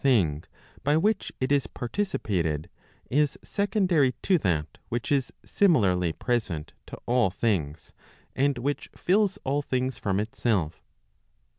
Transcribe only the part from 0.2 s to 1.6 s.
thing by which it